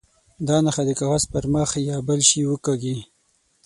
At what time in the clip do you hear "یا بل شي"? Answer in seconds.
1.89-2.41